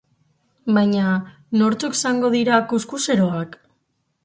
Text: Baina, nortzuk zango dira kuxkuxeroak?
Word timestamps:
Baina, 0.77 1.11
nortzuk 1.61 1.99
zango 2.07 2.33
dira 2.39 2.59
kuxkuxeroak? 2.73 3.57